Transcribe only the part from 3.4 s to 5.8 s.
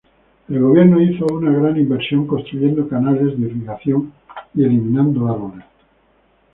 irrigación y eliminando árboles.